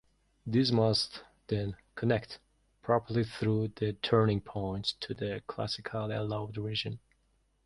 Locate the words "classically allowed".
5.45-6.57